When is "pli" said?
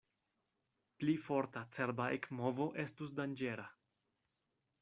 1.03-1.13